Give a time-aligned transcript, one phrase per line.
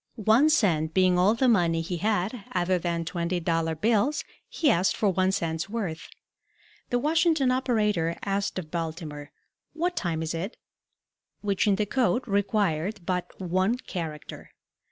[0.15, 4.97] One cent being all the money he had other than twenty dollar bills, he asked
[4.97, 6.09] for one cent's worth.
[6.89, 9.31] The Washington operator asked of Baltimore,
[9.73, 10.57] "What time is it?"
[11.41, 14.49] which in the code required but one character.